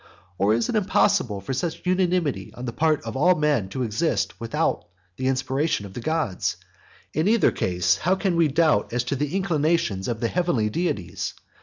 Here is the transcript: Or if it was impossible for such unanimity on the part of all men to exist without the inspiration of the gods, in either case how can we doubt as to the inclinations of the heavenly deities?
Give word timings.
Or 0.39 0.51
if 0.51 0.55
it 0.55 0.73
was 0.73 0.81
impossible 0.81 1.41
for 1.41 1.53
such 1.53 1.85
unanimity 1.85 2.51
on 2.55 2.65
the 2.65 2.73
part 2.73 3.03
of 3.03 3.15
all 3.15 3.35
men 3.35 3.69
to 3.69 3.83
exist 3.83 4.39
without 4.41 4.85
the 5.17 5.27
inspiration 5.27 5.85
of 5.85 5.93
the 5.93 6.01
gods, 6.01 6.57
in 7.13 7.27
either 7.27 7.51
case 7.51 7.97
how 7.97 8.15
can 8.15 8.35
we 8.35 8.47
doubt 8.47 8.93
as 8.93 9.03
to 9.03 9.15
the 9.15 9.35
inclinations 9.35 10.07
of 10.07 10.19
the 10.19 10.27
heavenly 10.27 10.71
deities? 10.71 11.35